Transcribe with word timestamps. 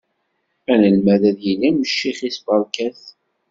Anelmad 0.71 1.21
ad 1.29 1.39
yili 1.45 1.67
am 1.69 1.77
ccix-is, 1.89 2.37
beṛka-t. 2.45 3.01